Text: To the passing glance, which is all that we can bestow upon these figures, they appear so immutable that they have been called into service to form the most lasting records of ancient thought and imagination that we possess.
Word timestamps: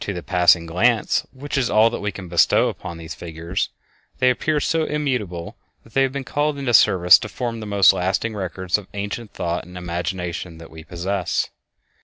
To 0.00 0.12
the 0.12 0.24
passing 0.24 0.66
glance, 0.66 1.24
which 1.32 1.56
is 1.56 1.70
all 1.70 1.88
that 1.90 2.00
we 2.00 2.10
can 2.10 2.26
bestow 2.26 2.68
upon 2.68 2.98
these 2.98 3.14
figures, 3.14 3.68
they 4.18 4.28
appear 4.28 4.58
so 4.58 4.82
immutable 4.82 5.56
that 5.84 5.92
they 5.94 6.02
have 6.02 6.10
been 6.10 6.24
called 6.24 6.58
into 6.58 6.74
service 6.74 7.16
to 7.20 7.28
form 7.28 7.60
the 7.60 7.64
most 7.66 7.92
lasting 7.92 8.34
records 8.34 8.76
of 8.76 8.88
ancient 8.92 9.32
thought 9.34 9.64
and 9.64 9.78
imagination 9.78 10.58
that 10.58 10.72
we 10.72 10.82
possess. 10.82 11.48